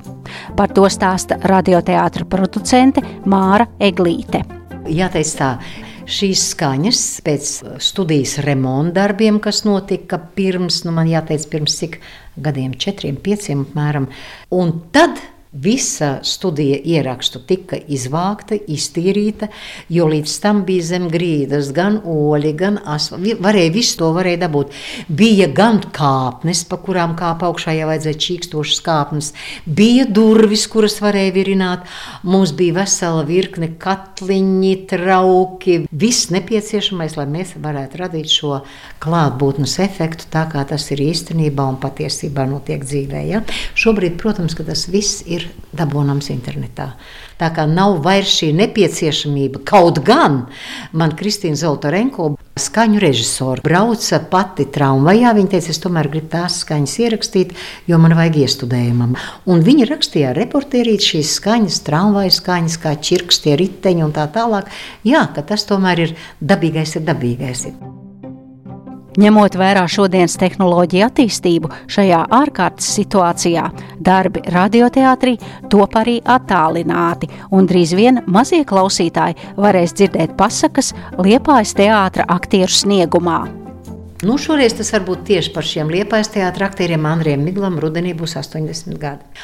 Par 0.56 0.72
to 0.74 0.86
stāsta 0.92 1.38
radioteātra 1.48 2.26
producente 2.28 3.04
Māra 3.28 3.68
Eglīte. 3.80 4.42
Jāteic 4.88 5.32
tā, 5.36 5.54
šīs 6.08 6.44
skaņas 6.54 7.02
pēc 7.24 7.50
studijas 7.84 8.38
remonta 8.44 9.02
darbiem, 9.02 9.40
kas 9.44 9.64
notika 9.68 10.20
pirms, 10.36 10.82
nu 10.86 10.94
man 10.96 11.10
jāteic, 11.10 11.44
pirms 11.52 11.76
cik 11.82 11.98
gadiem, 12.40 12.76
četriem, 12.80 13.18
pieciem 13.20 13.66
apmēram. 13.66 14.08
Un 14.54 14.72
tad 14.94 15.20
Visa 15.58 16.18
studija 16.22 16.76
ierakstu 16.84 17.40
tika 17.48 17.78
izvākta, 17.90 18.54
iztīrīta, 18.70 19.48
jo 19.90 20.06
līdz 20.06 20.34
tam 20.42 20.60
bija 20.68 20.84
zem 20.86 21.08
grīdas 21.10 21.72
gan 21.74 21.96
oļi, 22.06 22.52
gan 22.58 22.76
asfalts. 22.86 23.40
Varēja 23.42 23.72
visu 23.74 23.96
to 23.98 24.10
varēja 24.14 24.42
dabūt. 24.44 24.76
Bija 25.08 25.48
gan 25.50 25.80
kāpnes, 25.94 26.62
pa 26.68 26.78
kurām 26.84 27.16
kāpa 27.18 27.48
augšā 27.48 27.74
jau 27.74 27.88
vajadzēja 27.90 28.20
čīkstošas 28.26 28.82
kāpnes, 28.86 29.32
bija 29.66 30.06
durvis, 30.06 30.68
kuras 30.70 31.00
varēja 31.02 31.34
virināt. 31.34 31.88
Mums 32.22 32.52
bija 32.54 32.78
vesela 32.78 33.24
virkne 33.26 33.72
katliņi, 33.82 34.74
trauki, 34.92 35.80
viss 35.90 36.30
nepieciešamais, 36.34 37.18
lai 37.18 37.26
mēs 37.34 37.56
varētu 37.58 38.02
radīt 38.04 38.30
šo 38.30 38.60
klātbūtnes 39.02 39.78
efektu, 39.82 40.30
tā 40.30 40.46
kā 40.52 40.62
tas 40.68 40.86
ir 40.94 41.02
īstenībā 41.08 41.66
un 41.72 41.82
patiesībā 41.82 42.46
notiek 42.46 42.86
dzīvē. 42.86 43.26
Ja? 43.32 43.42
Šobrīd, 43.78 44.20
protams, 44.20 44.54
tas 44.68 44.86
viss 44.92 45.24
ir 45.26 45.47
dabūnams 45.76 46.30
internetā. 46.32 46.92
Tā 47.38 47.50
kā 47.54 47.68
nav 47.70 48.00
vairs 48.02 48.32
šī 48.40 48.50
nepieciešamība, 48.58 49.62
kaut 49.68 50.00
gan 50.06 50.40
man 50.92 51.14
Kristīna 51.18 51.58
Zoltarenko, 51.58 52.32
skaņu 52.58 53.02
režisora, 53.02 53.62
brauca 53.62 54.18
pati 54.32 54.66
tramvajā. 54.74 55.34
Viņa 55.36 55.52
teica, 55.52 55.70
es 55.74 55.82
tomēr 55.84 56.10
gribu 56.10 56.32
tās 56.32 56.58
skaņas 56.64 56.96
ierakstīt, 57.04 57.54
jo 57.90 58.00
man 58.02 58.16
vajag 58.18 58.40
iestudējumam. 58.42 59.14
Un 59.46 59.62
viņa 59.66 59.86
rakstīja 59.92 60.34
reportierīt 60.38 61.06
šīs 61.12 61.36
skaņas, 61.38 61.78
tramvaja 61.86 62.34
skaņas, 62.40 62.80
kā 62.82 62.96
čirkstie 63.10 63.54
riteņi 63.60 64.08
un 64.08 64.16
tā 64.16 64.26
tālāk. 64.34 64.72
Jā, 65.06 65.28
ka 65.34 65.46
tas 65.46 65.68
tomēr 65.68 66.08
ir 66.08 66.18
dabīgais, 66.42 66.98
ir 66.98 67.06
dabīgais. 67.06 67.68
Ir. 67.70 67.97
Ņemot 69.18 69.56
vērā 69.58 69.80
šodienas 69.90 70.36
tehnoloģiju 70.38 71.02
attīstību, 71.08 71.68
šajā 71.90 72.20
ārkārtas 72.38 72.86
situācijā 72.94 73.64
darbi 73.98 74.44
radioteātrī 74.54 75.32
top 75.72 75.96
arī 75.98 76.20
attālināti, 76.22 77.26
un 77.50 77.66
drīz 77.66 77.96
vien 77.98 78.20
mazie 78.30 78.60
klausītāji 78.68 79.56
varēs 79.58 79.96
dzirdēt 79.98 80.36
pasakas 80.38 80.92
Liepājas 81.18 81.74
teātra 81.80 82.28
aktieru 82.30 82.70
sniegumā. 82.70 83.40
Nu, 84.22 84.38
šoreiz 84.38 84.76
tas 84.78 84.94
varbūt 84.94 85.26
tieši 85.32 85.50
par 85.56 85.66
šiem 85.66 85.90
liepais 85.90 86.30
teātriem 86.30 86.70
aktieriem 86.70 87.10
Andriem 87.10 87.42
Miglam 87.42 87.80
rudenī 87.82 88.14
būs 88.18 88.36
80 88.38 89.02
gadi. 89.02 89.42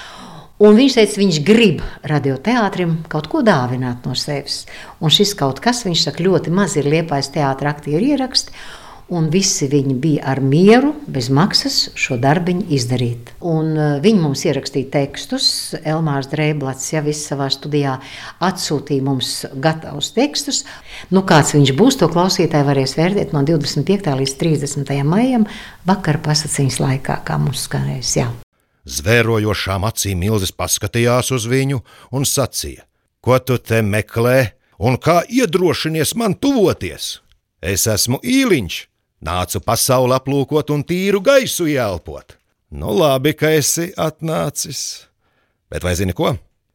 Un 0.62 0.78
viņš 0.78 1.00
teica, 1.00 1.18
viņš 1.18 1.42
grib 1.50 1.82
radioteātrim 2.06 2.94
kaut 3.10 3.26
ko 3.30 3.42
dāvināt 3.42 4.06
no 4.06 4.14
sevis. 4.14 4.62
Un 5.02 5.10
šis 5.10 5.34
kaut 5.38 5.58
kas, 5.62 5.82
viņš 5.82 6.08
saka, 6.08 6.22
ļoti 6.22 6.54
maz 6.54 6.78
ir 6.78 6.86
liepais 6.86 7.34
teātra 7.34 7.74
aktieru 7.74 8.14
ieraksti. 8.14 8.54
Un 9.12 9.26
visi 9.28 9.66
viņi 9.68 9.94
bija 10.00 10.22
ar 10.32 10.38
mieru, 10.40 10.94
bez 11.12 11.26
maksas 11.28 11.90
šo 11.98 12.16
darbu 12.16 12.54
izdarīt. 12.72 13.34
Un, 13.44 13.74
uh, 13.76 13.96
viņi 14.00 14.22
mums 14.22 14.44
ierakstīja 14.48 14.88
tekstus. 14.94 15.48
Elmārs 15.84 16.30
Drēblats 16.32 16.86
jau 16.94 17.02
savā 17.12 17.50
studijā 17.52 17.98
atsūtīja 18.40 19.04
mums 19.04 19.32
gatavus 19.60 20.08
tekstus. 20.16 20.62
Nu, 21.12 21.20
kāds 21.28 21.52
viņš 21.52 21.74
būs, 21.76 21.98
to 22.00 22.08
klausītāji 22.08 22.64
varēs 22.64 22.96
vērtēt 22.96 23.34
no 23.36 23.42
25. 23.44 24.08
līdz 24.22 24.34
30. 24.40 24.94
maijam, 25.04 25.44
vakara 25.84 26.22
pasakiņas 26.24 26.80
laikā, 26.80 27.18
kā 27.28 27.36
mums 27.42 27.66
skanēs. 27.68 28.14
Jā. 28.16 28.30
Zvērojošām 28.88 29.84
acīm 29.84 30.24
Milzis 30.24 30.52
paskatījās 30.56 31.28
uz 31.36 31.44
viņu 31.48 31.82
un 32.16 32.24
sacīja: 32.24 32.84
Ko 33.20 33.36
tu 33.40 33.60
te 33.60 33.82
meklē 33.84 34.54
un 34.80 34.96
kā 34.96 35.20
iedrošinies 35.28 36.16
man 36.16 36.36
tuvoties? 36.40 37.18
Es 37.64 37.86
esmu 37.88 38.18
īliņš, 38.20 38.74
nācu 39.24 39.60
pasauli 39.64 40.14
aplūkot 40.16 40.72
un 40.74 40.84
tīru 40.86 41.22
gaisu 41.24 41.66
ielpot. 41.70 42.36
Nu, 42.74 42.92
labi, 42.96 43.34
ka 43.38 43.52
esi 43.54 43.92
atnācis. 44.00 45.06
Bet 45.70 45.84
vai 45.86 45.94
zini 45.98 46.14
ko? 46.16 46.34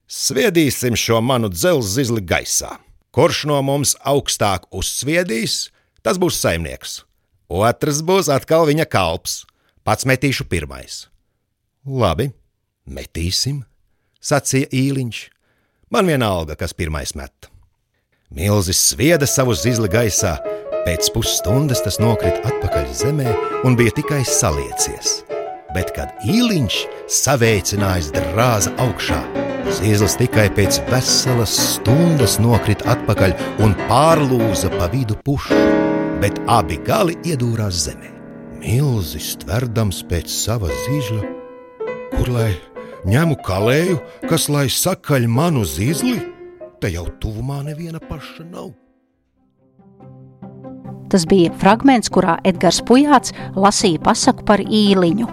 Sviedīsim 0.09 0.95
šo 0.97 1.19
manu 1.21 1.51
dzelzceļa 1.53 2.23
gaisā. 2.25 2.71
Kurš 3.13 3.43
no 3.49 3.59
mums 3.65 3.95
augstāk 4.07 4.67
uzsviedīs, 4.73 5.69
tas 6.05 6.17
būs 6.21 6.39
saimnieks. 6.41 7.03
Otrs 7.49 8.03
būs 8.05 8.29
atkal 8.33 8.67
viņa 8.69 8.85
kalps. 8.89 9.43
Pats 9.83 10.05
metīšu 10.05 10.45
pirmais. 10.49 11.07
Labi, 11.85 12.29
metīsim, 12.85 13.63
sacīja 14.21 14.69
īliņš. 14.75 15.21
Man 15.89 16.09
vienalga, 16.09 16.53
kas 16.59 16.75
pirmais 16.77 17.15
met. 17.17 17.49
Milzis 18.29 18.81
svieda 18.91 19.25
savu 19.25 19.55
zizli 19.57 19.89
gaisā, 19.89 20.35
pēc 20.89 21.11
pusstundas 21.13 21.83
tas 21.85 21.99
nokrita 22.01 22.41
atpakaļ 22.49 22.87
zemē 22.97 23.33
un 23.67 23.75
bija 23.77 23.93
tikai 23.99 24.23
saliecies. 24.25 25.19
Bet, 25.75 25.91
kad 25.93 26.15
īliņš 26.25 26.79
saveicinājis 27.13 28.09
drāza 28.15 28.73
augšā, 28.81 29.19
Zīles 29.69 30.15
tikai 30.17 30.47
pēc 30.57 30.79
veselas 30.87 31.51
stundas 31.75 32.39
nokrita 32.41 32.87
atpakaļ 32.95 33.35
un 33.61 33.75
pārlūza 33.85 34.71
pa 34.73 34.87
vidu 34.89 35.13
pušu, 35.27 35.59
bet 36.23 36.41
abi 36.49 36.79
gali 36.87 37.19
iedūrās 37.21 37.83
zemē. 37.85 38.09
Milzis 38.63 39.35
tverdams 39.43 40.01
pēc 40.09 40.33
sava 40.33 40.73
zīžļa, 40.87 41.21
kur 42.15 42.33
lai 42.33 42.49
ņemu 43.05 43.37
kalēju, 43.45 44.01
kas 44.25 44.49
lai 44.49 44.65
sakaļ 44.73 45.29
manu 45.29 45.67
zīzli, 45.69 46.17
te 46.81 46.89
jau 46.95 47.05
tuvumā 47.21 47.61
neviena 47.69 48.01
paša 48.01 48.49
nav. 48.49 48.73
Tas 51.09 51.25
bija 51.25 51.49
fragments, 51.57 52.11
kurā 52.13 52.37
Edgars 52.45 52.83
Pujāts 52.85 53.33
lasīja 53.57 54.01
pasaku 54.05 54.45
par 54.45 54.61
īliņu. 54.61 55.25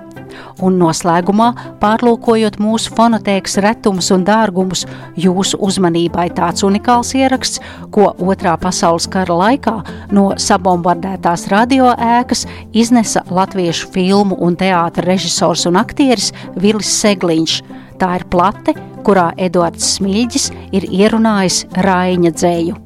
Un 0.65 0.79
noslēgumā, 0.81 1.51
pārlūkojot 1.81 2.57
mūsu 2.61 2.93
fonotēkas 2.97 3.59
retumus 3.65 4.09
un 4.15 4.25
dārgumus, 4.27 4.87
jūsu 5.21 5.61
uzmanībai 5.65 6.27
tāds 6.37 6.65
unikāls 6.67 7.12
ieraksts, 7.17 7.61
ko 7.93 8.09
Otrā 8.25 8.57
pasaules 8.61 9.09
kara 9.12 9.37
laikā 9.37 9.77
no 10.17 10.31
sabombardētās 10.41 11.47
radioēkas 11.53 12.47
iznesa 12.73 13.25
latviešu 13.29 13.91
filmu 13.95 14.39
un 14.41 14.57
teātra 14.61 15.05
režisors 15.11 15.67
un 15.69 15.81
aktieris 15.81 16.33
Vilis 16.57 16.93
Segliņš. 17.03 17.61
Tā 18.01 18.15
ir 18.19 18.27
plate, 18.33 18.77
kurā 19.05 19.31
Eduards 19.41 19.97
Smilģis 19.97 20.51
ir 20.77 20.89
ierunājis 20.89 21.65
Raiņa 21.85 22.33
dzēju. 22.37 22.81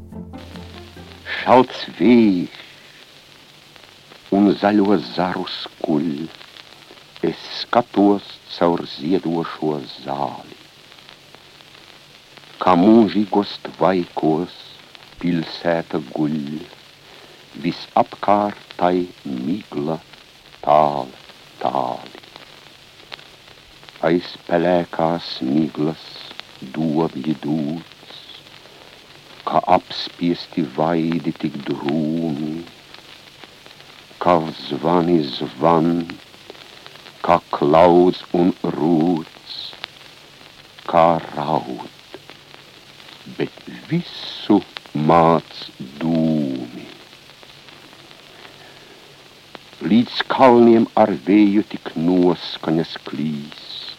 Šalts 1.40 1.86
vējš 1.98 2.58
un 4.36 4.52
zaļo 4.60 4.96
zaru 5.12 5.42
skuļu 5.50 6.26
es 7.28 7.40
skatos 7.60 8.28
caur 8.54 8.82
ziedošo 8.92 9.72
zāli. 10.04 10.58
Kā 12.62 12.76
mūžīgos 12.78 13.56
tvaikos 13.66 14.54
pilsēta 15.20 16.00
guļ, 16.12 16.38
visapkārtai 17.64 19.08
migla 19.26 19.98
tāli, 20.62 21.20
tāli. 21.60 22.24
Aiz 24.06 24.32
pelēkās 24.46 25.32
miglas 25.44 26.04
dobļi 26.76 27.34
dūts, 27.42 28.20
kā 29.48 29.60
apspiesti 29.76 30.64
vaidi 30.76 31.34
tik 31.42 31.58
drūmi, 31.66 32.60
kā 34.20 34.40
zvani 34.68 35.20
zvani 35.36 36.20
kā 37.24 37.36
klauds 37.52 38.20
un 38.36 38.52
rūts, 38.74 39.56
kā 40.88 41.20
raud, 41.34 42.16
bet 43.38 43.58
visu 43.90 44.56
māc 45.10 45.60
dūmi. 46.00 46.86
Līdz 49.90 50.22
kalniem 50.32 50.88
ar 51.02 51.12
vēju 51.28 51.64
tik 51.72 51.92
noskaņas 51.96 52.96
klīst, 53.08 53.94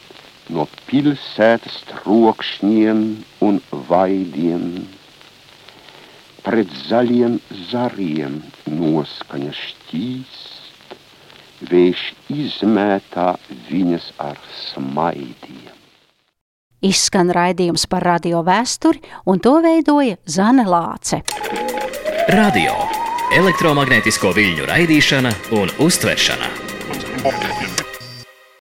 no 0.53 0.67
pilsētas 0.89 1.77
trokšņiem 1.93 3.05
un 3.47 3.61
vaidiem, 3.89 4.67
pret 6.45 6.71
zaļiem 6.87 7.37
zariem 7.71 8.39
noskaņas 8.69 9.59
šķīst 9.67 10.61
vējš 11.71 12.05
izmētā 12.33 13.35
viņas 13.69 14.11
ar 14.21 14.39
smaidiem. 14.71 15.77
Izskan 16.81 17.29
raidījums 17.29 17.85
par 17.85 18.01
radio 18.07 18.41
vēsturi, 18.41 19.03
un 19.29 19.37
to 19.37 19.59
veidoja 19.61 20.17
Zane 20.25 20.65
Lāce. 20.65 21.21
Radio 22.33 22.73
elektromagnētisko 23.37 24.33
viļņu 24.35 24.65
raidīšana 24.71 25.35
un 25.61 25.71
uztveršana. 25.85 26.49